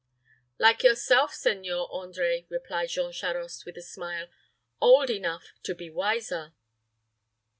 [0.57, 4.29] "Like yourself, Seigneur André," replied Jean Charost, with a smile;
[4.81, 6.55] "old enough to be wiser."